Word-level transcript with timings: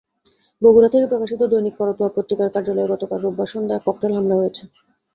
বগুড়া 0.61 0.89
থেকে 0.93 1.05
প্রকাশিত 1.07 1.41
দৈনিক 1.51 1.75
করতোয়া 1.79 2.13
পত্রিকার 2.15 2.49
কার্যালয়ে 2.55 2.91
গতকাল 2.93 3.17
রোববার 3.21 3.51
সন্ধ্যায় 3.53 3.83
ককটেল 3.85 4.11
হামলা 4.15 4.35
হয়েছে। 4.37 4.63